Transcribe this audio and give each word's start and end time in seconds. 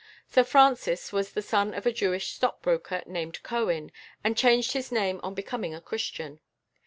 Sir 0.31 0.43
Francis 0.43 1.13
was 1.13 1.33
the 1.33 1.43
son 1.43 1.75
of 1.75 1.85
a 1.85 1.91
Jewish 1.93 2.31
stockbroker 2.33 3.03
named 3.05 3.43
Cohen, 3.43 3.91
and 4.23 4.35
changed 4.35 4.71
his 4.73 4.91
name 4.91 5.19
on 5.21 5.35
becoming 5.35 5.75
a 5.75 5.79
Christian. 5.79 6.39